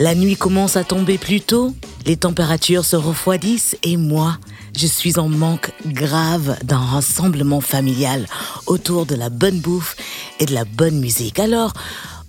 La 0.00 0.14
nuit 0.14 0.34
commence 0.34 0.78
à 0.78 0.82
tomber 0.82 1.18
plus 1.18 1.42
tôt, 1.42 1.74
les 2.06 2.16
températures 2.16 2.86
se 2.86 2.96
refroidissent 2.96 3.76
et 3.82 3.98
moi, 3.98 4.38
je 4.74 4.86
suis 4.86 5.18
en 5.18 5.28
manque 5.28 5.72
grave 5.84 6.56
d'un 6.64 6.78
rassemblement 6.78 7.60
familial 7.60 8.26
autour 8.66 9.04
de 9.04 9.14
la 9.14 9.28
bonne 9.28 9.60
bouffe 9.60 9.96
et 10.38 10.46
de 10.46 10.54
la 10.54 10.64
bonne 10.64 10.98
musique. 11.00 11.38
Alors, 11.38 11.74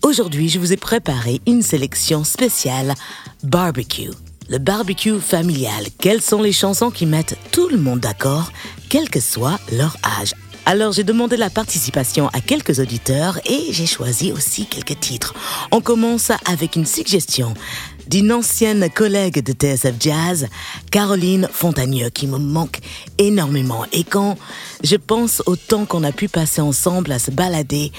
aujourd'hui, 0.04 0.50
je 0.50 0.60
vous 0.60 0.74
ai 0.74 0.78
préparé 0.78 1.40
une 1.48 1.62
sélection 1.62 2.26
spéciale 2.26 2.94
barbecue. 3.42 4.12
Le 4.50 4.58
barbecue 4.58 5.22
familial, 5.22 5.86
quelles 5.98 6.22
sont 6.22 6.42
les 6.42 6.52
chansons 6.52 6.92
qui 6.92 7.06
mettent 7.06 7.38
tout 7.54 7.70
le 7.70 7.78
monde 7.78 8.02
d'accord, 8.02 8.52
quel 8.90 9.10
que 9.10 9.22
soit 9.22 9.62
leur 9.72 9.96
âge? 10.20 10.34
Alors 10.66 10.92
j'ai 10.92 11.04
demandé 11.04 11.38
la 11.38 11.50
participation 11.50 12.28
à 12.30 12.40
quelques 12.40 12.80
auditeurs 12.80 13.40
et 13.46 13.72
j'ai 13.72 13.86
choisi 13.86 14.32
aussi 14.32 14.66
quelques 14.66 15.00
titres. 15.00 15.34
On 15.72 15.82
commence 15.82 16.32
avec 16.46 16.76
une 16.76 16.86
suggestion 16.86 17.54
d'une 18.08 18.32
ancienne 18.32 18.90
collègue 18.90 19.44
de 19.44 19.54
TSF 19.54 19.96
Jazz, 20.00 20.48
Caroline 20.92 21.48
Fontagneux, 21.52 22.10
qui 22.10 22.28
me 22.28 22.38
manque 22.38 22.80
énormément. 23.18 23.86
Et 23.92 24.04
quand 24.04 24.38
je 24.84 24.96
pense 24.96 25.42
au 25.46 25.56
temps 25.56 25.86
qu'on 25.86 26.04
a 26.04 26.12
pu 26.12 26.28
passer 26.28 26.62
ensemble 26.62 27.12
à 27.12 27.20
se 27.20 27.32
balader 27.32 27.92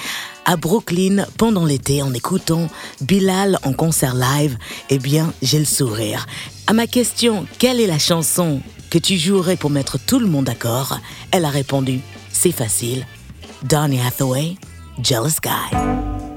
à 0.45 0.57
Brooklyn 0.57 1.27
pendant 1.39 1.65
l'été 1.65 2.03
en 2.03 2.13
écoutant 2.13 2.69
Bilal 3.01 3.59
en 3.65 3.73
concert 3.73 4.15
live, 4.15 4.57
eh 4.91 4.99
bien, 4.99 5.33
j'ai 5.43 5.59
le 5.59 5.65
sourire. 5.65 6.27
À 6.67 6.73
ma 6.73 6.87
question, 6.87 7.47
quelle 7.59 7.81
est 7.81 7.87
la 7.87 7.99
chanson 7.99 8.61
que 8.91 8.99
tu 8.99 9.17
jouerais 9.17 9.57
pour 9.57 9.71
mettre 9.71 9.99
tout 9.99 10.19
le 10.19 10.27
monde 10.27 10.45
d'accord? 10.45 10.99
Elle 11.31 11.45
a 11.45 11.51
répondu, 11.51 12.01
c'est 12.33 12.53
facile. 12.53 13.07
Donny 13.63 14.01
Hathaway, 14.01 14.57
Jealous 15.03 15.41
Guy. 15.43 16.32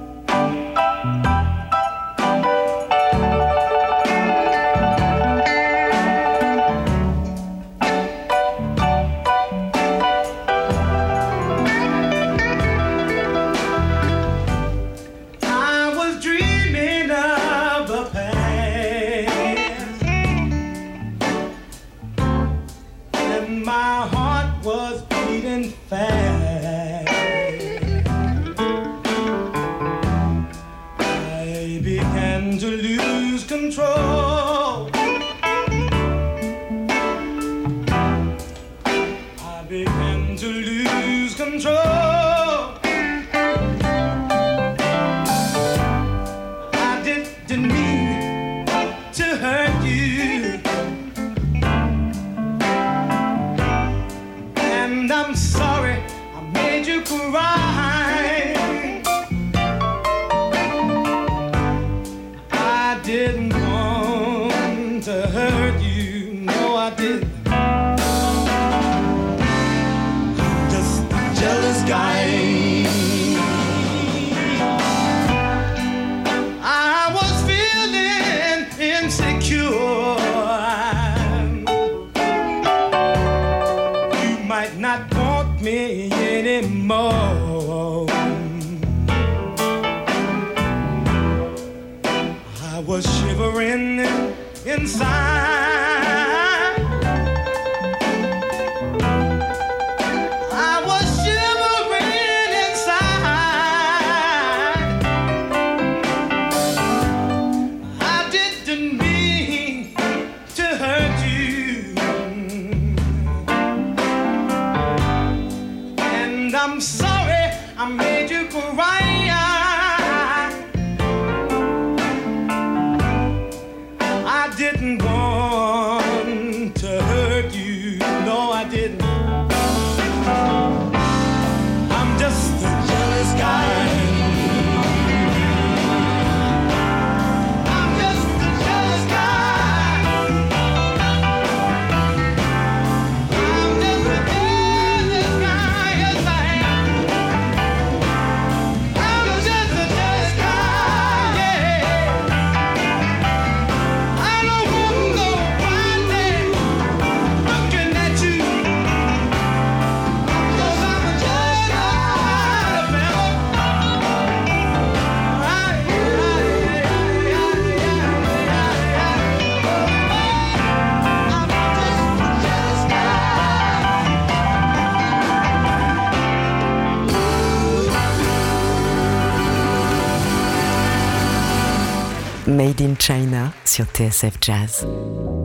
TSF 184.05 184.39
Jazz. 184.39 185.44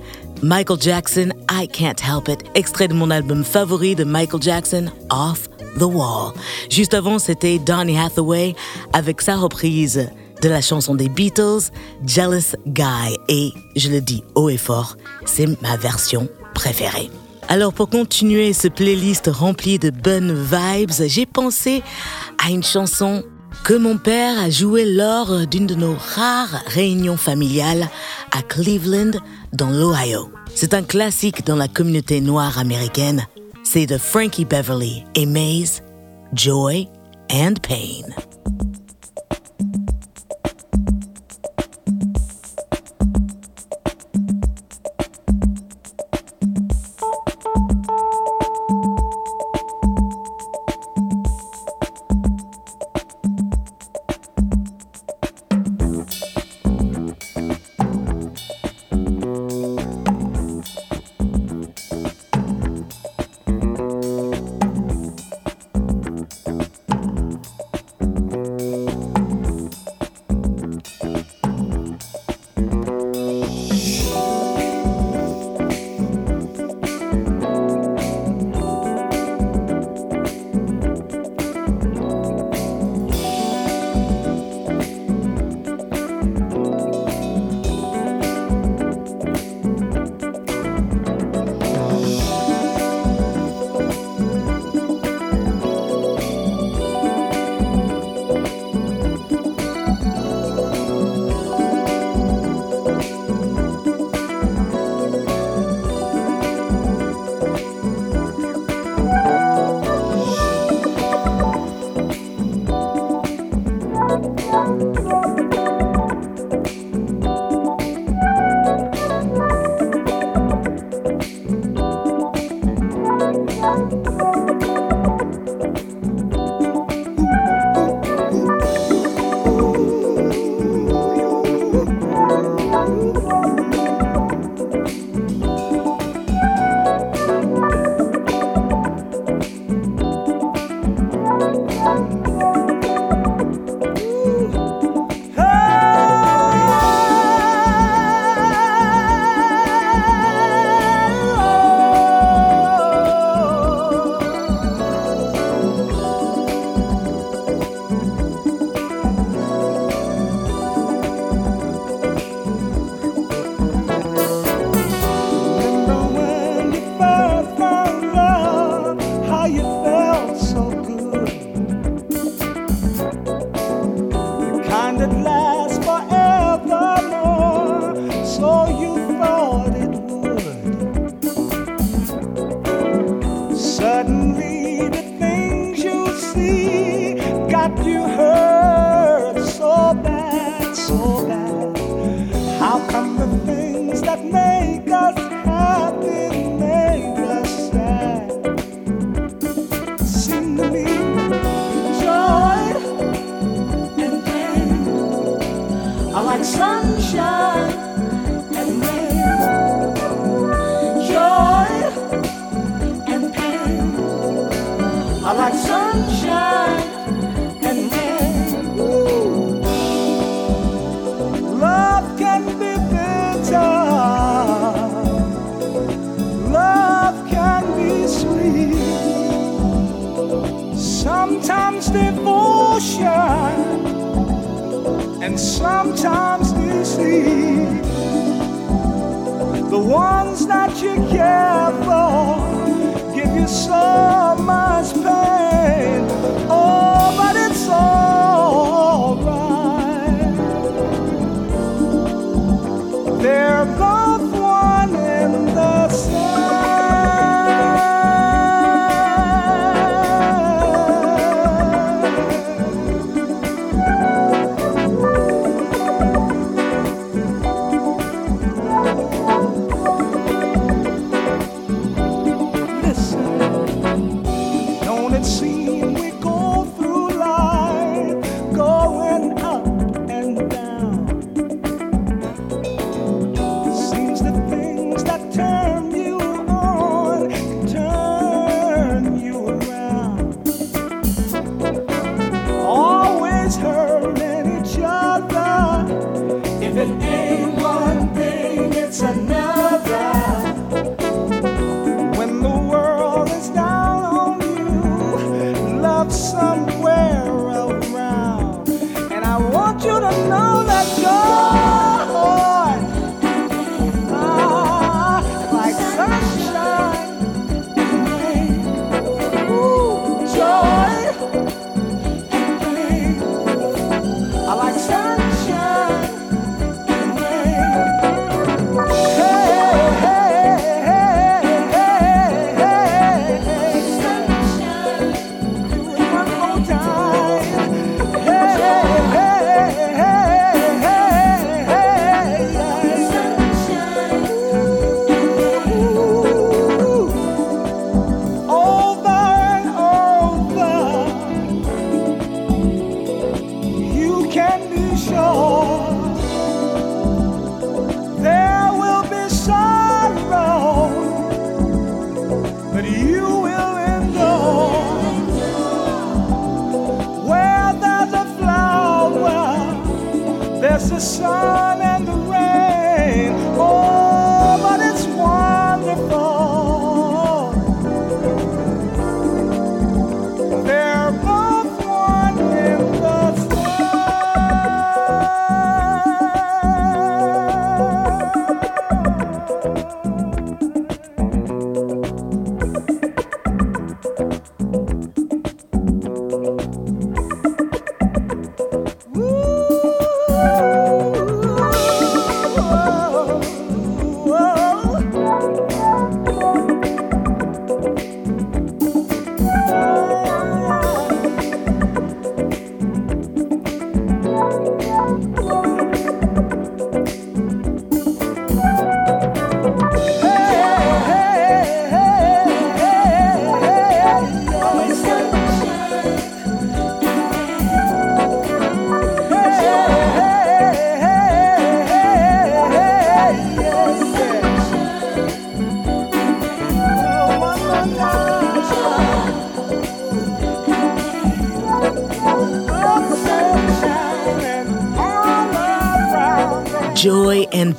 Michael 0.43 0.77
Jackson, 0.79 1.33
I 1.51 1.67
Can't 1.67 2.01
Help 2.01 2.27
It, 2.27 2.43
extrait 2.55 2.87
de 2.87 2.95
mon 2.95 3.11
album 3.11 3.43
favori 3.43 3.93
de 3.93 4.03
Michael 4.03 4.41
Jackson, 4.41 4.89
Off 5.11 5.47
the 5.77 5.83
Wall. 5.83 6.33
Juste 6.69 6.95
avant, 6.95 7.19
c'était 7.19 7.59
Donny 7.59 7.97
Hathaway 7.97 8.55
avec 8.91 9.21
sa 9.21 9.37
reprise 9.37 10.09
de 10.41 10.49
la 10.49 10.61
chanson 10.61 10.95
des 10.95 11.09
Beatles, 11.09 11.69
Jealous 12.07 12.55
Guy. 12.65 13.15
Et 13.29 13.51
je 13.75 13.89
le 13.89 14.01
dis 14.01 14.23
haut 14.33 14.49
et 14.49 14.57
fort, 14.57 14.97
c'est 15.25 15.61
ma 15.61 15.77
version 15.77 16.27
préférée. 16.55 17.11
Alors 17.47 17.73
pour 17.73 17.89
continuer 17.89 18.53
ce 18.53 18.67
playlist 18.67 19.29
rempli 19.31 19.77
de 19.77 19.89
bonnes 19.91 20.33
vibes, 20.33 20.91
j'ai 21.05 21.25
pensé 21.25 21.83
à 22.43 22.49
une 22.49 22.63
chanson 22.63 23.23
que 23.63 23.73
mon 23.73 23.97
père 23.97 24.39
a 24.39 24.49
joué 24.49 24.85
lors 24.85 25.45
d'une 25.47 25.67
de 25.67 25.75
nos 25.75 25.95
rares 25.95 26.63
réunions 26.67 27.17
familiales 27.17 27.87
à 28.31 28.41
Cleveland, 28.41 29.11
dans 29.53 29.69
l'Ohio. 29.69 30.31
C'est 30.55 30.73
un 30.73 30.83
classique 30.83 31.45
dans 31.45 31.55
la 31.55 31.67
communauté 31.67 32.21
noire 32.21 32.57
américaine. 32.57 33.25
C'est 33.63 33.85
de 33.85 33.97
Frankie 33.97 34.45
Beverly 34.45 35.03
et 35.15 35.25
Mays, 35.25 35.81
Joy 36.33 36.87
and 37.31 37.55
Pain. 37.61 38.30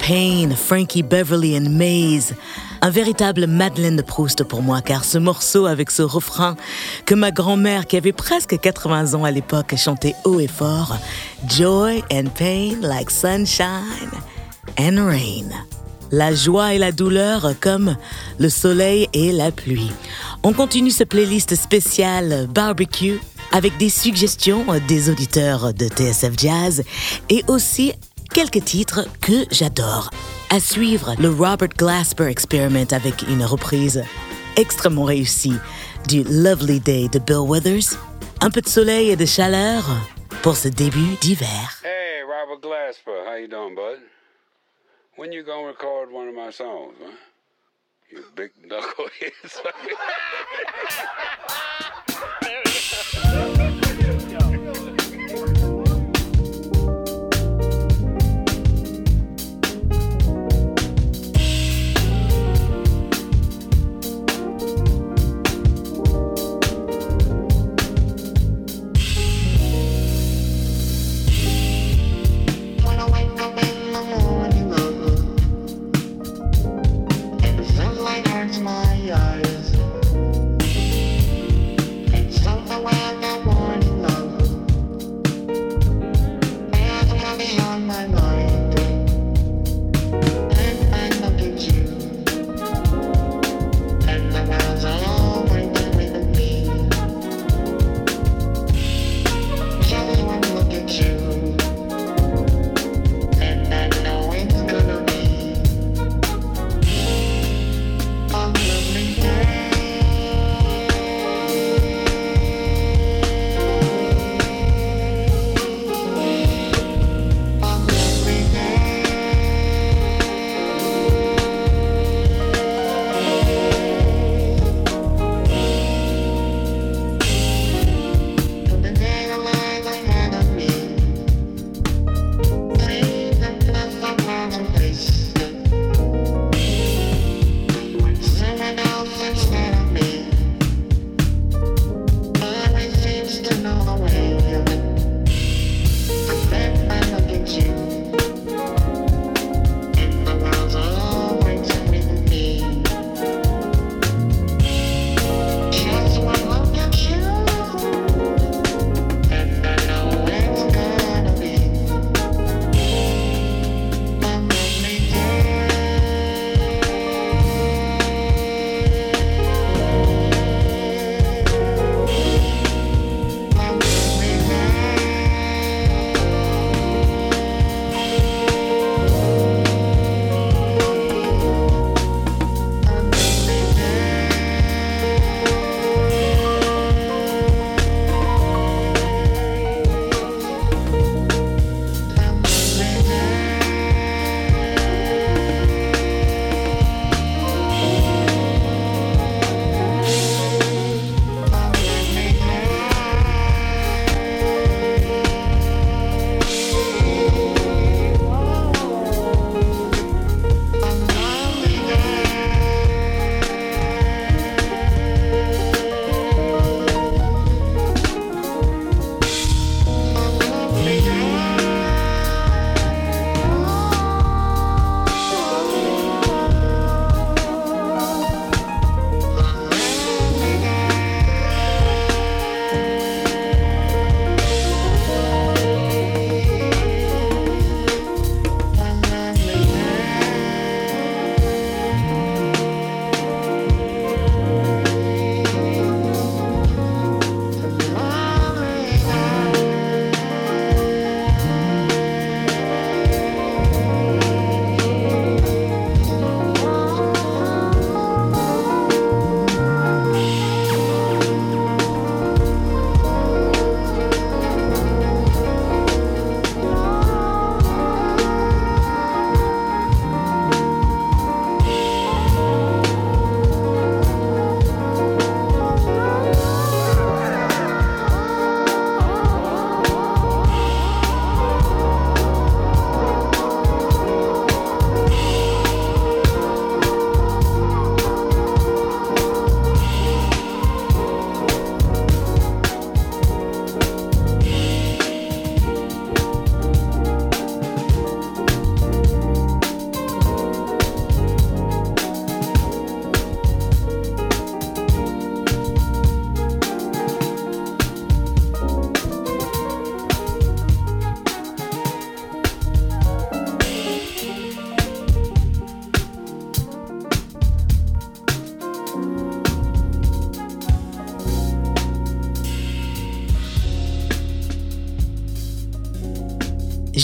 Pain, 0.02 0.50
Frankie 0.56 1.04
Beverly 1.04 1.56
and 1.56 1.70
Maze. 1.70 2.34
Un 2.80 2.90
véritable 2.90 3.46
Madeleine 3.46 3.94
de 3.94 4.02
Proust 4.02 4.42
pour 4.42 4.60
moi, 4.60 4.82
car 4.82 5.04
ce 5.04 5.16
morceau 5.16 5.66
avec 5.66 5.92
ce 5.92 6.02
refrain 6.02 6.56
que 7.06 7.14
ma 7.14 7.30
grand-mère, 7.30 7.86
qui 7.86 7.96
avait 7.96 8.12
presque 8.12 8.58
80 8.58 9.14
ans 9.14 9.22
à 9.22 9.30
l'époque, 9.30 9.74
chantait 9.76 10.16
haut 10.24 10.40
et 10.40 10.48
fort, 10.48 10.98
Joy 11.48 12.02
and 12.12 12.30
Pain 12.36 12.80
like 12.82 13.12
sunshine 13.12 14.10
and 14.76 15.06
rain. 15.06 15.48
La 16.10 16.34
joie 16.34 16.74
et 16.74 16.78
la 16.78 16.90
douleur 16.90 17.54
comme 17.60 17.96
le 18.38 18.48
soleil 18.48 19.08
et 19.12 19.30
la 19.30 19.52
pluie. 19.52 19.92
On 20.42 20.52
continue 20.52 20.90
ce 20.90 21.04
playlist 21.04 21.54
spécial 21.54 22.48
barbecue 22.52 23.20
avec 23.52 23.76
des 23.78 23.90
suggestions 23.90 24.64
des 24.88 25.10
auditeurs 25.10 25.72
de 25.72 25.86
TSF 25.86 26.32
Jazz 26.36 26.82
et 27.30 27.44
aussi 27.46 27.92
quelques 28.32 28.64
titres 28.64 29.06
que 29.20 29.46
j'adore. 29.50 30.10
À 30.50 30.58
suivre, 30.58 31.14
le 31.20 31.28
Robert 31.28 31.68
Glasper 31.68 32.26
Experiment 32.26 32.90
avec 32.92 33.22
une 33.28 33.44
reprise 33.44 34.02
extrêmement 34.56 35.04
réussie 35.04 35.58
du 36.08 36.24
Lovely 36.24 36.80
Day 36.80 37.08
de 37.08 37.18
Bill 37.18 37.46
Withers. 37.46 37.96
Un 38.40 38.50
peu 38.50 38.60
de 38.60 38.68
soleil 38.68 39.10
et 39.10 39.16
de 39.16 39.26
chaleur 39.26 39.84
pour 40.42 40.56
ce 40.56 40.68
début 40.68 41.16
d'hiver. 41.20 41.80
Hey, 41.84 42.22
Robert 42.22 42.60
Glasper, 42.60 43.24
how 43.26 43.36
you 43.36 43.48
doing, 43.48 43.74
bud? 43.74 44.00
When 45.16 45.32
you 45.32 45.44
gonna 45.44 45.66
record 45.66 46.10
one 46.10 46.28
of 46.28 46.34
my 46.34 46.50
songs? 46.50 46.94
You 48.10 48.22
big. 48.34 48.50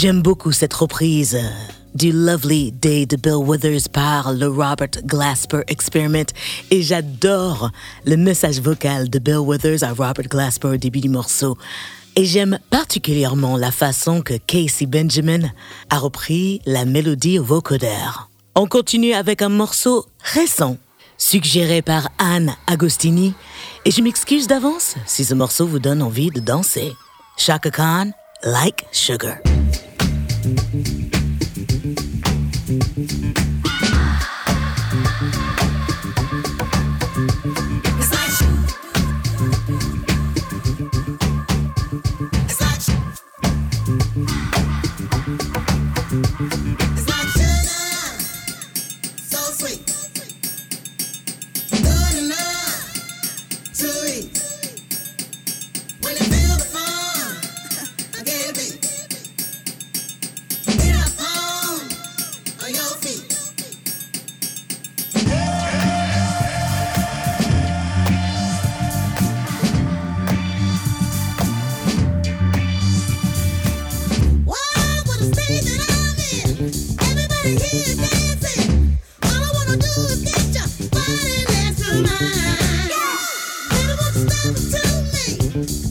J'aime 0.00 0.22
beaucoup 0.22 0.52
cette 0.52 0.74
reprise 0.74 1.36
du 1.92 2.12
Lovely 2.12 2.70
Day 2.70 3.04
de 3.04 3.16
Bill 3.16 3.34
Withers 3.34 3.88
par 3.92 4.32
le 4.32 4.46
Robert 4.46 5.02
Glasper 5.04 5.62
Experiment 5.66 6.28
et 6.70 6.82
j'adore 6.82 7.72
le 8.04 8.16
message 8.16 8.60
vocal 8.60 9.10
de 9.10 9.18
Bill 9.18 9.38
Withers 9.38 9.82
à 9.82 9.88
Robert 9.88 10.28
Glasper 10.30 10.68
au 10.68 10.76
début 10.76 11.00
du 11.00 11.08
morceau. 11.08 11.58
Et 12.14 12.24
j'aime 12.24 12.60
particulièrement 12.70 13.56
la 13.56 13.72
façon 13.72 14.22
que 14.22 14.34
Casey 14.34 14.86
Benjamin 14.86 15.50
a 15.90 15.98
repris 15.98 16.62
la 16.64 16.84
mélodie 16.84 17.38
au. 17.38 18.28
On 18.54 18.68
continue 18.68 19.14
avec 19.14 19.42
un 19.42 19.48
morceau 19.48 20.06
récent 20.22 20.76
suggéré 21.16 21.82
par 21.82 22.08
Anne 22.18 22.54
Agostini 22.68 23.34
et 23.84 23.90
je 23.90 24.00
m'excuse 24.00 24.46
d'avance 24.46 24.94
si 25.06 25.24
ce 25.24 25.34
morceau 25.34 25.66
vous 25.66 25.80
donne 25.80 26.02
envie 26.02 26.30
de 26.30 26.38
danser. 26.38 26.92
Chaka 27.36 27.72
Khan, 27.72 28.12
Like 28.44 28.84
Sugar. 28.92 29.38
Thank 30.56 31.12
you. 31.12 31.17
Thank 85.50 85.70
you. 85.70 85.87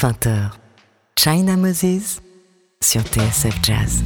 20h. 0.00 0.52
China 1.14 1.58
Moses 1.58 2.22
sur 2.82 3.02
TSF 3.02 3.54
Jazz. 3.62 4.02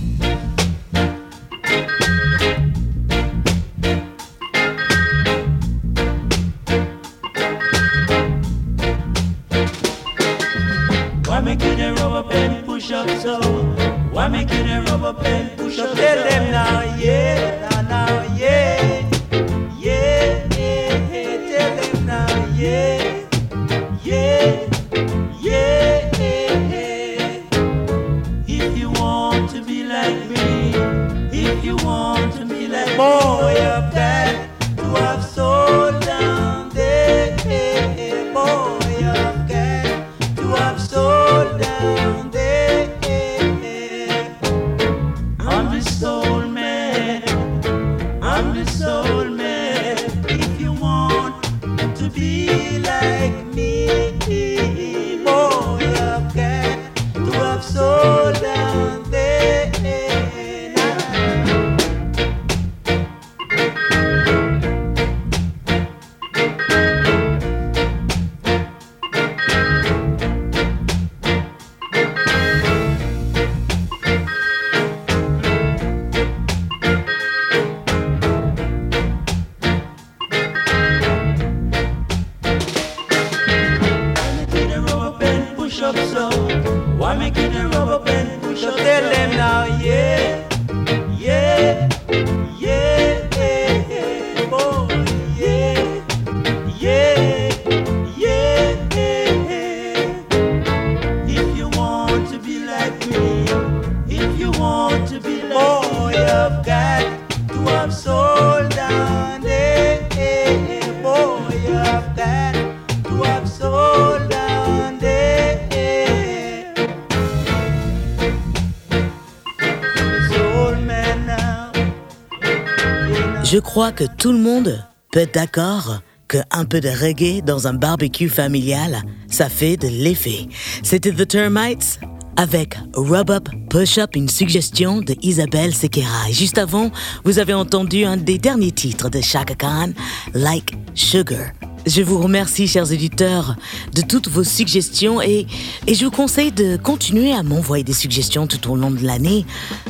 Je 123.45 123.59
crois 123.59 123.93
que 123.93 124.05
tout 124.05 124.33
le 124.33 124.39
monde 124.39 124.83
peut 125.13 125.21
être 125.21 125.35
d'accord 125.35 126.01
que 126.29 126.39
un 126.51 126.65
peu 126.65 126.81
de 126.81 126.89
reggae 126.89 127.45
dans 127.45 127.69
un 127.69 127.75
barbecue 127.75 128.31
familial, 128.31 129.03
ça 129.29 129.51
fait 129.51 129.77
de 129.77 129.87
l'effet. 129.87 130.49
C'était 130.83 131.13
The 131.13 131.29
Termites 131.29 132.01
avec 132.37 132.79
Rub 132.95 133.31
Up 133.31 133.51
Push 133.69 133.99
Up, 133.99 134.17
une 134.17 134.31
suggestion 134.31 135.03
de 135.03 135.15
Isabelle 135.21 135.75
Sequeira. 135.75 136.31
Et 136.31 136.33
juste 136.33 136.57
avant, 136.57 136.91
vous 137.25 137.39
avez 137.39 137.53
entendu 137.53 138.05
un 138.05 138.17
des 138.17 138.39
derniers 138.39 138.73
titres 138.73 139.11
de 139.11 139.21
Chaka 139.21 139.55
Khan, 139.55 139.93
Like 140.33 140.73
Sugar. 140.95 141.53
Je 141.87 142.01
vous 142.01 142.19
remercie, 142.19 142.67
chers 142.67 142.93
éditeurs, 142.93 143.57
de 143.95 144.01
toutes 144.01 144.29
vos 144.29 144.43
suggestions 144.43 145.21
et, 145.21 145.47
et 145.87 145.95
je 145.95 146.07
vous 146.07 146.11
conseille 146.11 146.51
de 146.51 146.79
continuer 146.79 147.35
à 147.35 147.43
m'envoyer 147.43 147.85
des 147.85 147.93
suggestions 147.93 148.47
tout 148.47 148.71
au 148.71 148.77
long 148.77 148.91
de 148.91 149.05
l'année, 149.05 149.45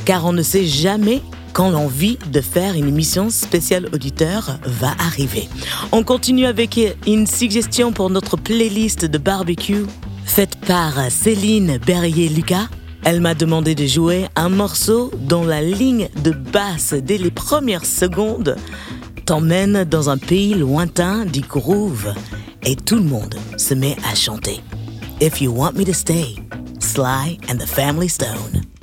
car 0.04 0.26
on 0.26 0.32
ne 0.32 0.42
sait 0.42 0.66
jamais 0.66 1.22
quand 1.54 1.70
l'envie 1.70 2.18
de 2.30 2.40
faire 2.40 2.74
une 2.74 2.88
émission 2.88 3.30
spéciale 3.30 3.88
auditeur 3.94 4.58
va 4.64 4.90
arriver. 4.98 5.48
On 5.92 6.02
continue 6.02 6.46
avec 6.46 6.78
une 7.06 7.26
suggestion 7.26 7.92
pour 7.92 8.10
notre 8.10 8.36
playlist 8.36 9.04
de 9.04 9.18
barbecue 9.18 9.86
faite 10.26 10.56
par 10.66 11.10
Céline 11.10 11.78
Berrier-Lucas. 11.78 12.68
Elle 13.04 13.20
m'a 13.20 13.34
demandé 13.34 13.74
de 13.74 13.86
jouer 13.86 14.26
un 14.34 14.48
morceau 14.48 15.10
dont 15.16 15.44
la 15.44 15.62
ligne 15.62 16.08
de 16.22 16.32
basse 16.32 16.92
dès 16.92 17.18
les 17.18 17.30
premières 17.30 17.86
secondes 17.86 18.56
t'emmène 19.24 19.84
dans 19.84 20.10
un 20.10 20.18
pays 20.18 20.54
lointain 20.54 21.24
du 21.24 21.40
groove 21.40 22.12
et 22.64 22.76
tout 22.76 22.96
le 22.96 23.04
monde 23.04 23.36
se 23.56 23.74
met 23.74 23.96
à 24.10 24.14
chanter. 24.14 24.60
If 25.20 25.40
you 25.40 25.52
want 25.52 25.74
me 25.74 25.84
to 25.84 25.92
stay, 25.92 26.34
Sly 26.80 27.38
and 27.48 27.58
the 27.58 27.66
Family 27.66 28.08
Stone. 28.08 28.73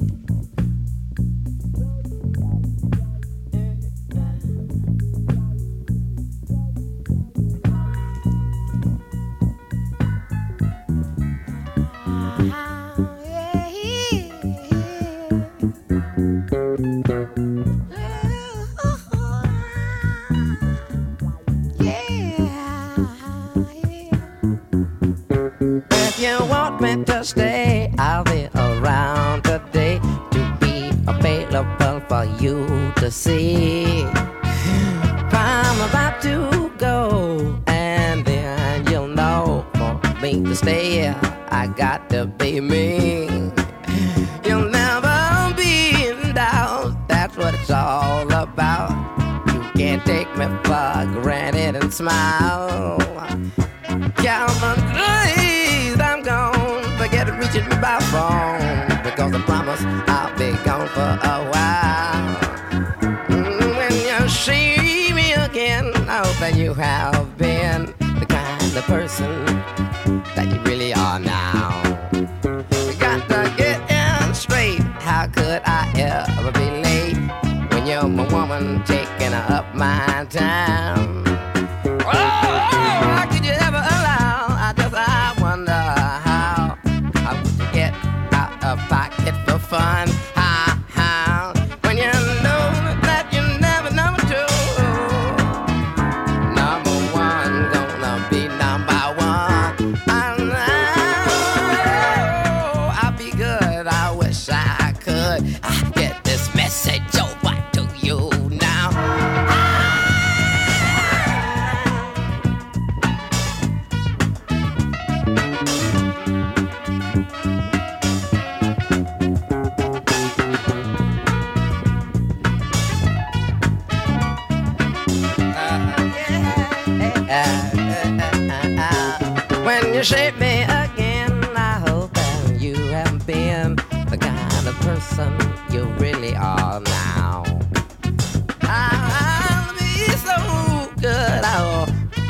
Me 26.81 27.03
to 27.03 27.23
stay, 27.23 27.93
I'll 27.99 28.23
be 28.23 28.49
around 28.55 29.43
today 29.43 29.99
to 30.31 30.57
be 30.59 30.89
available 31.07 31.99
for 32.09 32.25
you 32.41 32.65
to 32.95 33.11
see. 33.11 34.03
I'm 35.31 35.89
about 35.89 36.21
to 36.23 36.71
go, 36.79 37.61
and 37.67 38.25
then 38.25 38.87
you'll 38.87 39.07
know 39.07 39.63
for 39.75 40.01
me 40.21 40.41
to 40.43 40.55
stay. 40.55 41.09
I 41.51 41.67
got 41.67 42.09
to 42.09 42.25
be 42.25 42.59
me. 42.59 43.27
You'll 44.43 44.69
never 44.69 45.53
be 45.55 46.07
in 46.07 46.33
doubt. 46.33 47.07
That's 47.07 47.37
what 47.37 47.53
it's 47.53 47.69
all 47.69 48.31
about. 48.33 48.89
You 49.53 49.61
can't 49.75 50.03
take 50.03 50.35
me 50.35 50.47
for 50.63 51.21
granted 51.21 51.75
and 51.75 51.93
smile. 51.93 52.97
Calvin, 54.17 54.90
reaching 57.41 57.67
me 57.69 57.75
by 57.81 57.97
phone 58.13 59.03
because 59.03 59.33
I 59.33 59.41
promise 59.45 59.81
I'll 60.07 60.31
be 60.37 60.51
gone 60.63 60.87
for 60.89 61.11
a 61.33 61.37
while. 61.51 62.35
Mm, 63.29 63.77
When 63.77 63.93
you 63.93 64.29
see 64.29 65.11
me 65.13 65.33
again, 65.33 65.91
I 66.07 66.17
hope 66.25 66.37
that 66.39 66.55
you 66.55 66.73
have 66.75 67.35
been 67.39 67.85
the 68.19 68.27
kind 68.27 68.77
of 68.77 68.83
person 68.85 69.45
that 70.35 70.47
you 70.53 70.59
really 70.69 70.93
are 70.93 71.19
now. 71.19 71.81
You 72.13 72.93
got 72.99 73.27
to 73.29 73.53
get 73.57 73.79
in 73.89 74.33
straight. 74.35 74.81
How 75.07 75.25
could 75.27 75.61
I 75.65 75.81
ever 75.97 76.51
be 76.51 76.67
late 76.85 77.17
when 77.71 77.87
you're 77.87 78.07
my 78.07 78.27
woman 78.31 78.83
taking 78.83 79.33
up 79.33 79.65
my 79.73 80.27
time? 80.29 81.00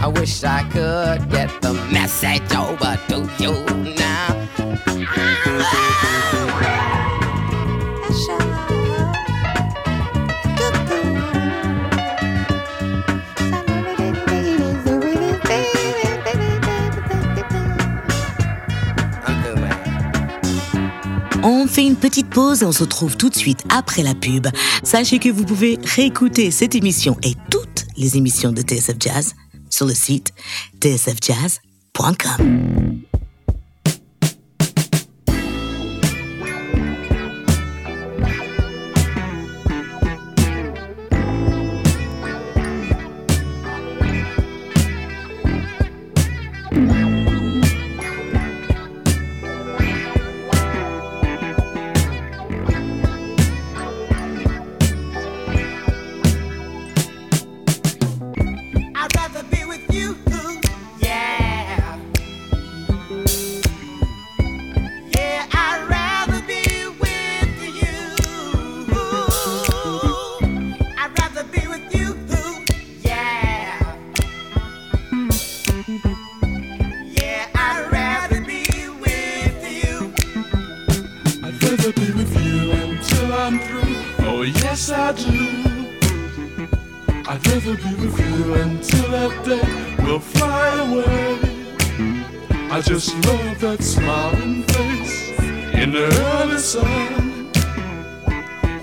I 0.03 0.07
wish 0.07 0.43
I 0.43 0.63
could 0.63 1.29
get 1.29 1.61
the 1.61 1.73
message 1.91 2.55
over 2.55 2.97
to 3.09 3.29
you 3.37 3.53
now. 3.95 4.41
On 21.43 21.67
fait 21.67 21.85
une 21.85 21.95
petite 21.95 22.29
pause 22.29 22.63
et 22.63 22.65
on 22.65 22.71
se 22.71 22.81
retrouve 22.81 23.17
tout 23.17 23.29
de 23.29 23.35
suite 23.35 23.63
après 23.69 24.01
la 24.01 24.15
pub. 24.15 24.47
Sachez 24.83 25.19
que 25.19 25.29
vous 25.29 25.45
pouvez 25.45 25.77
réécouter 25.83 26.49
cette 26.49 26.73
émission 26.73 27.17
et 27.21 27.35
toutes 27.51 27.85
les 27.97 28.17
émissions 28.17 28.51
de 28.51 28.61
TSF 28.61 28.95
Jazz 28.99 29.35
sur 29.71 29.87
le 29.87 29.95
site 29.95 30.33
tsfjazz.com. 30.79 31.61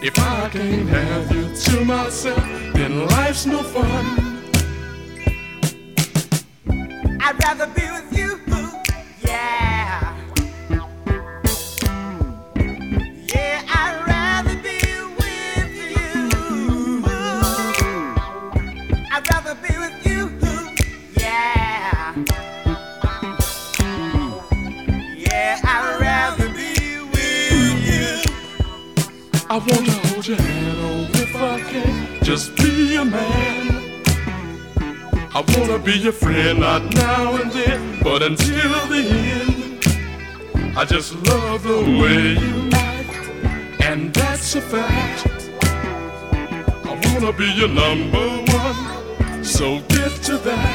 If 0.08 0.18
I 0.20 0.48
can't 0.48 0.88
have 0.88 1.30
you 1.36 1.54
to 1.54 1.84
myself, 1.84 2.42
then 2.72 3.06
life's 3.08 3.44
no 3.44 3.62
fun. 3.62 4.06
I'd 7.20 7.36
rather 7.44 7.66
be 7.66 7.82
with 7.90 8.16
you. 8.16 8.40
Yeah. 9.20 10.16
Yeah, 13.34 13.62
I'd 13.68 14.02
rather 14.06 14.56
be 14.62 14.78
with 15.18 15.74
you. 15.92 17.04
I'd 19.12 19.24
rather 19.30 19.54
be 19.56 19.76
with 19.76 20.06
you. 20.06 20.22
Yeah. 21.18 22.14
Yeah, 25.18 25.60
I'd 25.64 26.00
rather 26.00 26.48
be 26.54 27.00
with 27.12 27.78
you. 27.90 28.22
I 29.50 29.58
hold 29.58 29.97
if 30.30 31.36
I 31.36 31.60
can, 31.60 32.22
just 32.22 32.54
be 32.56 32.96
a 32.96 33.04
man. 33.04 34.02
I 35.34 35.44
wanna 35.56 35.78
be 35.78 35.92
your 35.92 36.12
friend, 36.12 36.60
not 36.60 36.82
now 36.94 37.36
and 37.36 37.50
then, 37.50 38.02
but 38.02 38.22
until 38.22 38.86
the 38.88 39.04
end. 39.08 40.76
I 40.76 40.84
just 40.84 41.14
love 41.26 41.62
the 41.62 41.80
way 42.00 42.34
you 42.44 42.68
act, 42.72 43.82
and 43.82 44.12
that's 44.12 44.54
a 44.54 44.60
fact. 44.60 45.26
I 46.84 47.00
wanna 47.06 47.32
be 47.32 47.50
your 47.52 47.68
number 47.68 48.28
one, 48.52 49.44
so 49.44 49.80
get 49.88 50.12
to 50.24 50.36
that. 50.38 50.67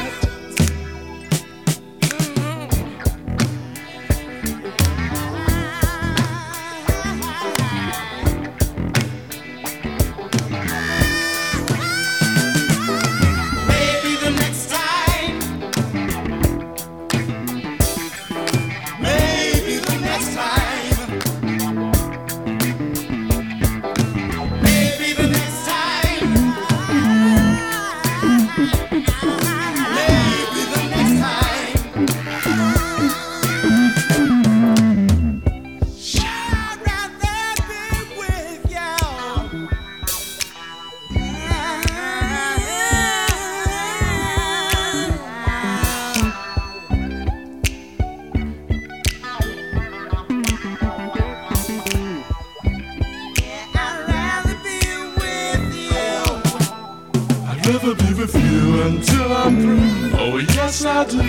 Until 58.82 59.32
I'm 59.32 59.60
through. 59.60 60.18
Oh, 60.18 60.38
yes, 60.38 60.84
I 60.84 61.04
do. 61.04 61.20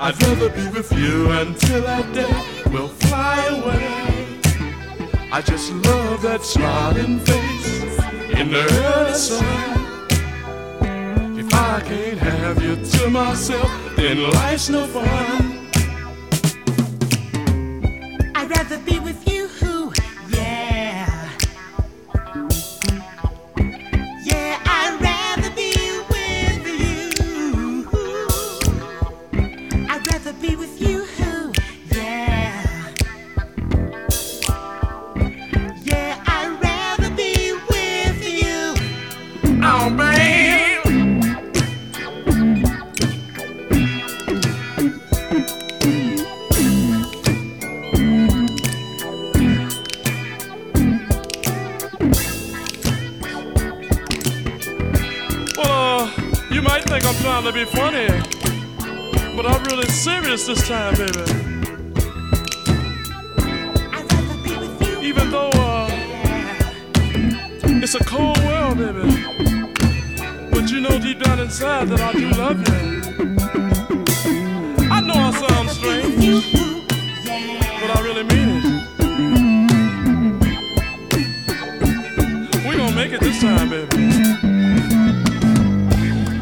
I'd 0.00 0.22
rather 0.22 0.50
be 0.50 0.68
with 0.68 0.92
you 0.92 1.30
until 1.30 1.82
that 1.82 2.12
day 2.12 2.70
will 2.70 2.88
fly 2.88 3.44
away. 3.46 4.40
I 5.32 5.40
just 5.40 5.72
love 5.72 6.22
that 6.22 6.42
smiling 6.42 7.18
face 7.20 7.98
in 8.38 8.50
the 8.50 8.64
early 8.84 9.14
sun. 9.14 9.74
If 11.38 11.52
I 11.54 11.80
can't 11.80 12.18
have 12.18 12.62
you 12.62 12.76
to 12.76 13.10
myself, 13.10 13.70
then 13.96 14.30
life's 14.30 14.68
no 14.68 14.86
fun. 14.86 15.53
This 60.54 60.68
time, 60.68 60.94
baby. 60.94 61.20
Even 65.02 65.30
though 65.30 65.50
uh, 65.50 65.88
it's 67.82 67.94
a 67.94 68.04
cold 68.04 68.38
world, 68.44 68.78
baby. 68.78 69.02
But 70.50 70.70
you 70.70 70.80
know 70.80 70.98
deep 70.98 71.20
down 71.20 71.40
inside 71.40 71.88
that 71.88 72.00
I 72.00 72.12
do 72.12 72.30
love 72.30 72.58
you. 72.68 72.74
I 74.90 75.00
know 75.00 75.14
I 75.14 75.30
sound 75.32 75.70
strange, 75.70 76.52
but 77.80 77.90
I 77.96 78.00
really 78.02 78.22
mean 78.22 78.48
it. 78.56 78.64
We 82.68 82.76
gonna 82.76 82.94
make 82.94 83.12
it 83.12 83.20
this 83.20 83.40
time, 83.40 83.70
baby. 83.70 83.96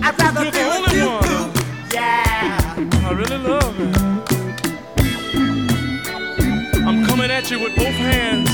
I'd 0.04 0.18
rather 0.18 0.42
You're 0.42 0.52
be 0.52 0.58
the 0.58 0.64
only 0.64 1.06
one 1.06 1.21
at 7.32 7.50
you 7.50 7.58
with 7.58 7.74
both 7.76 7.86
hands 7.86 8.48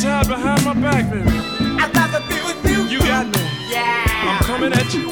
tied 0.00 0.28
behind 0.28 0.64
my 0.64 0.74
back, 0.74 1.10
baby. 1.10 1.28
I'd 1.28 1.94
rather 1.96 2.20
be 2.28 2.38
with 2.46 2.64
you, 2.70 2.86
You 2.86 2.98
got 3.00 3.26
me. 3.26 3.42
yeah. 3.68 4.04
I'm 4.28 4.38
coming 4.44 4.72
at 4.72 4.94
you. 4.94 5.08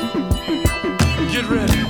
Get 1.33 1.49
ready. 1.51 1.81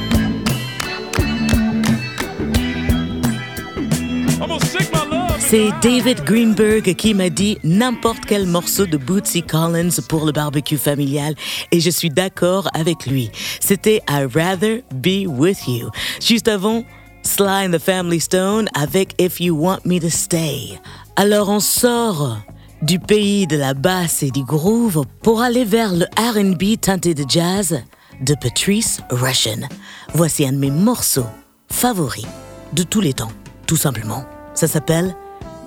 I'm 4.40 4.48
gonna 4.48 4.64
stick 4.64 4.90
my 4.92 5.04
love. 5.04 5.34
in 5.34 5.40
C'est. 5.40 5.70
David 5.82 6.24
Greenberg 6.24 6.94
qui 6.94 7.12
m'a 7.14 7.28
dit 7.28 7.58
n'importe 7.64 8.24
quel 8.26 8.46
morceau 8.46 8.86
de 8.86 8.96
Bootsy 8.96 9.42
Collins 9.42 10.00
pour 10.08 10.24
le 10.24 10.32
barbecue 10.32 10.78
familial 10.78 11.34
et 11.70 11.80
je 11.80 11.90
suis 11.90 12.10
d'accord 12.10 12.68
avec 12.74 13.06
lui. 13.06 13.30
C'était 13.60 14.00
I'd 14.08 14.34
Rather 14.34 14.82
Be 14.94 15.26
With 15.26 15.68
You. 15.68 15.90
Juste 16.20 16.48
avant, 16.48 16.84
Sly 17.24 17.66
and 17.66 17.72
the 17.72 17.78
Family 17.78 18.20
Stone 18.20 18.68
avec 18.74 19.14
If 19.18 19.40
You 19.40 19.56
Want 19.56 19.80
Me 19.84 19.98
to 19.98 20.08
Stay. 20.08 20.78
Alors 21.16 21.48
on 21.48 21.60
sort 21.60 22.38
du 22.82 22.98
pays 22.98 23.46
de 23.46 23.56
la 23.56 23.74
basse 23.74 24.22
et 24.22 24.30
du 24.30 24.44
groove 24.44 25.04
pour 25.22 25.40
aller 25.40 25.64
vers 25.64 25.92
le 25.92 26.04
R&B 26.16 26.78
teinté 26.80 27.14
de 27.14 27.24
jazz 27.28 27.82
de 28.20 28.34
Patrice 28.34 29.00
Rushen. 29.10 29.68
Voici 30.12 30.46
un 30.46 30.52
de 30.52 30.58
mes 30.58 30.70
morceaux 30.70 31.26
favoris 31.70 32.26
de 32.72 32.82
tous 32.82 33.00
les 33.00 33.14
temps, 33.14 33.32
tout 33.66 33.76
simplement. 33.76 34.24
Ça 34.54 34.68
s'appelle 34.68 35.16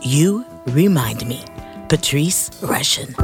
You 0.06 0.44
Remind 0.68 1.26
Me, 1.26 1.38
Patrice 1.90 2.52
Rushen. 2.62 3.16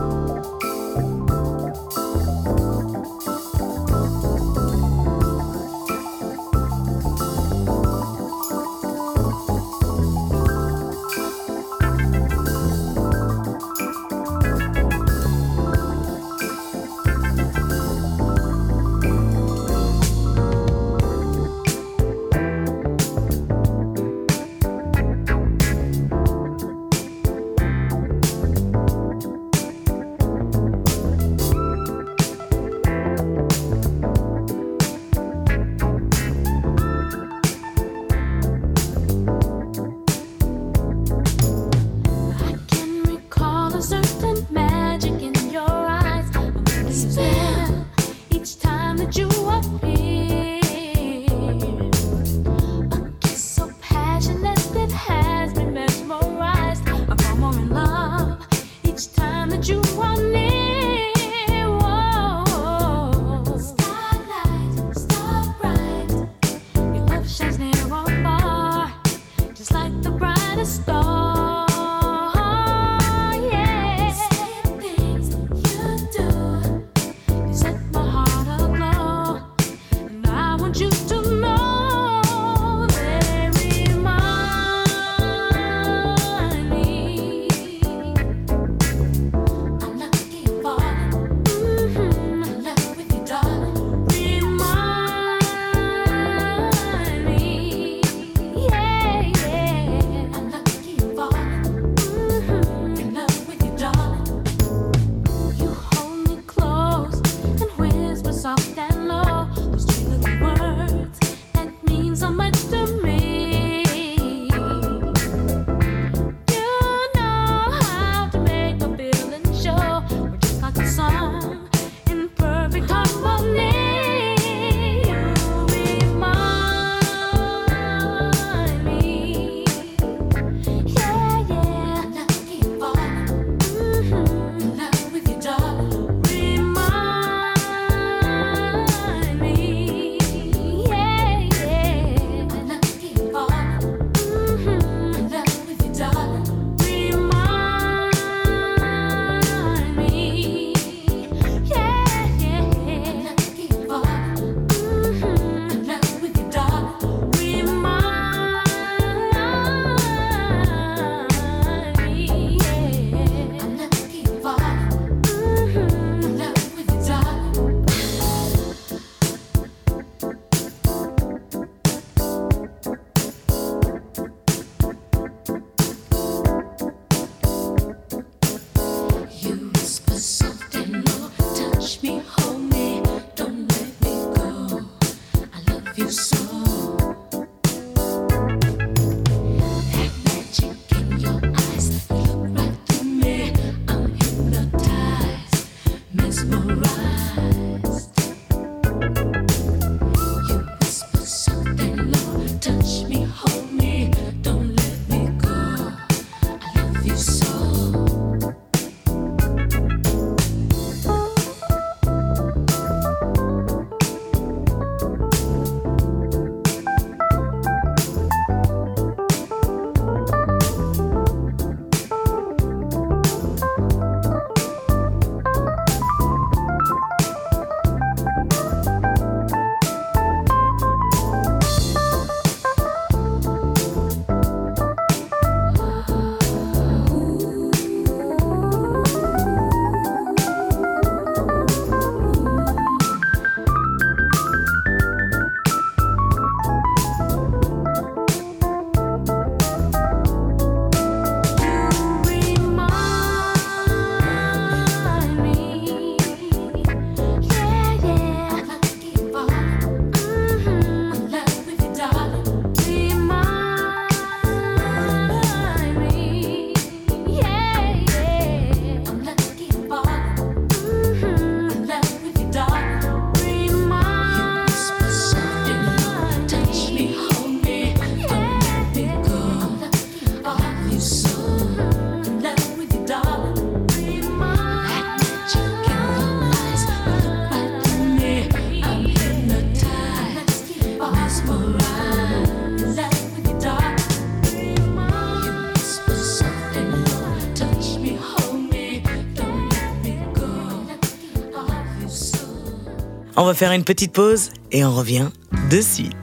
On 303.44 303.46
va 303.46 303.54
faire 303.54 303.74
une 303.74 303.84
petite 303.84 304.14
pause 304.14 304.52
et 304.72 304.86
on 304.86 304.96
revient 304.96 305.28
de 305.70 305.82
suite. 305.82 306.23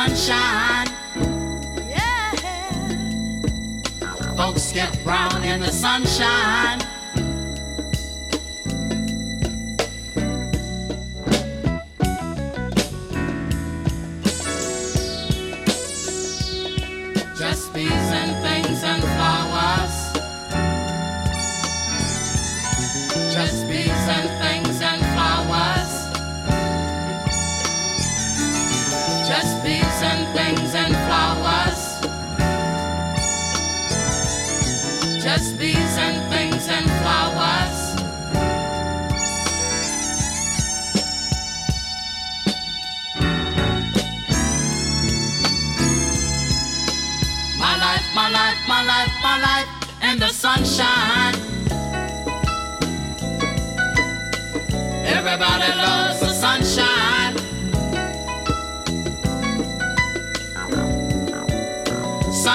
Sunshine. 0.00 0.86
Yeah. 1.90 2.32
Folks 4.34 4.72
get 4.72 4.98
brown 5.04 5.44
in 5.44 5.60
the 5.60 5.70
sunshine. 5.70 6.80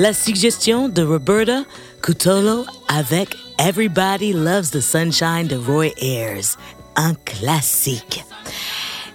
La 0.00 0.14
suggestion 0.14 0.88
de 0.88 1.02
Roberta 1.02 1.62
Cutolo 2.00 2.64
avec 2.88 3.36
Everybody 3.58 4.32
Loves 4.32 4.70
the 4.70 4.80
Sunshine 4.80 5.46
de 5.46 5.56
Roy 5.56 5.88
Ayers, 6.00 6.56
un 6.96 7.12
classique. 7.12 8.24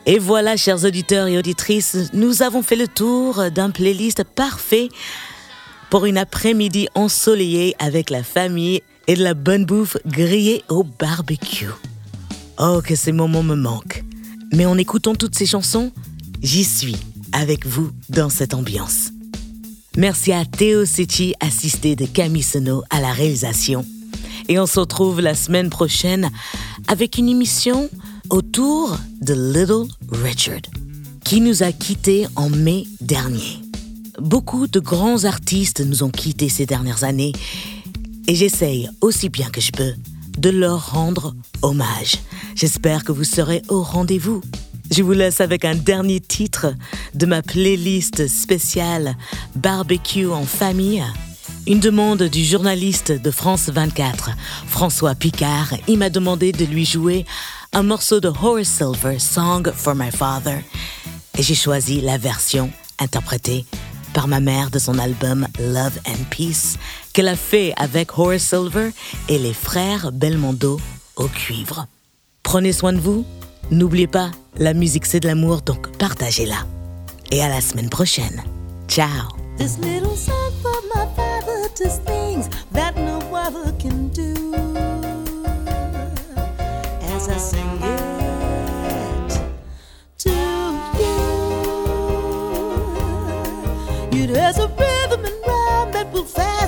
Et 0.05 0.19
voilà, 0.19 0.55
chers 0.57 0.85
auditeurs 0.85 1.25
et 1.25 1.39
auditrices, 1.39 2.11
nous 2.13 2.43
avons 2.43 2.61
fait 2.61 2.75
le 2.75 2.87
tour 2.87 3.49
d'un 3.49 3.71
playlist 3.71 4.23
parfait 4.25 4.89
pour 5.89 6.05
une 6.05 6.19
après-midi 6.19 6.87
ensoleillée 6.93 7.75
avec 7.79 8.11
la 8.11 8.21
famille 8.21 8.83
et 9.07 9.15
de 9.15 9.23
la 9.23 9.33
bonne 9.33 9.65
bouffe 9.65 9.97
grillée 10.05 10.63
au 10.69 10.83
barbecue. 10.83 11.71
Oh, 12.59 12.79
que 12.85 12.93
ces 12.93 13.11
moments 13.11 13.41
me 13.41 13.55
manquent. 13.55 14.03
Mais 14.53 14.67
en 14.67 14.77
écoutant 14.77 15.15
toutes 15.15 15.35
ces 15.35 15.47
chansons, 15.47 15.91
j'y 16.43 16.63
suis 16.63 16.97
avec 17.33 17.65
vous 17.65 17.89
dans 18.09 18.29
cette 18.29 18.53
ambiance. 18.53 19.14
Merci 19.97 20.33
à 20.33 20.43
Théo 20.43 20.83
Sechi, 20.83 21.35
assisté 21.39 21.95
de 21.95 22.05
Camille 22.05 22.43
Seno 22.43 22.83
à 22.89 22.99
la 22.99 23.13
réalisation. 23.13 23.85
Et 24.49 24.59
on 24.59 24.65
se 24.65 24.81
retrouve 24.81 25.21
la 25.21 25.35
semaine 25.35 25.69
prochaine 25.69 26.31
avec 26.89 27.17
une 27.17 27.29
émission 27.29 27.89
autour 28.29 28.97
de 29.21 29.33
Little 29.33 29.87
Richard, 30.11 30.61
qui 31.23 31.39
nous 31.39 31.63
a 31.63 31.71
quittés 31.71 32.27
en 32.35 32.49
mai 32.49 32.85
dernier. 32.99 33.61
Beaucoup 34.19 34.67
de 34.67 34.81
grands 34.81 35.23
artistes 35.23 35.79
nous 35.79 36.03
ont 36.03 36.11
quittés 36.11 36.49
ces 36.49 36.65
dernières 36.65 37.05
années 37.05 37.31
et 38.27 38.35
j'essaye 38.35 38.89
aussi 38.99 39.29
bien 39.29 39.49
que 39.49 39.61
je 39.61 39.71
peux 39.71 39.93
de 40.37 40.49
leur 40.49 40.91
rendre 40.91 41.33
hommage. 41.61 42.15
J'espère 42.55 43.05
que 43.05 43.13
vous 43.13 43.23
serez 43.23 43.61
au 43.69 43.81
rendez-vous. 43.81 44.41
Je 44.91 45.01
vous 45.01 45.13
laisse 45.13 45.41
avec 45.41 45.65
un 45.65 45.75
dernier 45.75 46.19
titre 46.19 46.73
de 47.13 47.25
ma 47.25 47.41
playlist 47.41 48.27
spéciale 48.27 49.15
Barbecue 49.55 50.27
en 50.27 50.45
famille. 50.45 51.03
Une 51.67 51.79
demande 51.79 52.23
du 52.23 52.43
journaliste 52.43 53.11
de 53.11 53.31
France 53.31 53.69
24, 53.69 54.31
François 54.67 55.15
Picard. 55.15 55.73
Il 55.87 55.97
m'a 55.97 56.11
demandé 56.11 56.51
de 56.51 56.65
lui 56.65 56.85
jouer 56.85 57.25
un 57.73 57.81
morceau 57.81 58.19
de 58.19 58.27
Horace 58.27 58.67
Silver, 58.67 59.17
Song 59.17 59.71
for 59.75 59.95
My 59.95 60.11
Father. 60.11 60.59
Et 61.37 61.41
j'ai 61.41 61.55
choisi 61.55 62.01
la 62.01 62.17
version 62.17 62.71
interprétée 62.99 63.65
par 64.13 64.27
ma 64.27 64.39
mère 64.39 64.69
de 64.69 64.79
son 64.79 64.99
album 64.99 65.47
Love 65.59 65.99
and 66.07 66.23
Peace, 66.29 66.77
qu'elle 67.11 67.27
a 67.27 67.35
fait 67.35 67.73
avec 67.75 68.17
Horace 68.17 68.43
Silver 68.43 68.91
et 69.27 69.39
les 69.39 69.53
frères 69.53 70.11
Belmondo 70.11 70.79
au 71.15 71.27
cuivre. 71.27 71.87
Prenez 72.43 72.71
soin 72.71 72.93
de 72.93 72.99
vous 72.99 73.25
N'oubliez 73.71 74.07
pas, 74.07 74.29
la 74.57 74.73
musique 74.73 75.05
c'est 75.05 75.19
de 75.19 75.27
l'amour, 75.27 75.61
donc 75.61 75.89
partagez-la. 75.97 76.65
Et 77.31 77.41
à 77.41 77.49
la 77.49 77.61
semaine 77.61 77.89
prochaine. 77.89 78.43
Ciao 78.87 79.27
This 79.57 79.77
little 79.79 80.15
song 80.15 80.51
for 80.61 80.81
my 80.93 81.07
father 81.15 81.69
does 81.75 81.99
things 82.05 82.47
that 82.73 82.95
no 82.95 83.19
other 83.33 83.71
can 83.79 84.09
do. 84.09 84.33
As 87.15 87.27
I 87.29 87.37
sing 87.37 87.81
it 87.81 89.39
to 90.19 90.29
you, 94.11 94.23
it 94.23 94.29
a 94.29 94.67
rhythm 94.77 95.25
and 95.25 95.35
rhyme 95.47 95.91
that 95.93 96.11
will 96.11 96.25
fasten 96.25 96.64